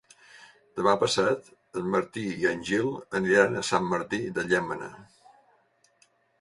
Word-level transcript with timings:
Demà 0.79 0.93
passat 1.03 1.51
en 1.81 1.91
Martí 1.97 2.23
i 2.31 2.49
en 2.53 2.65
Gil 2.71 2.91
aniran 3.21 3.55
a 3.55 3.63
Sant 3.71 3.87
Martí 3.95 4.25
de 4.41 4.49
Llémena. 4.51 4.93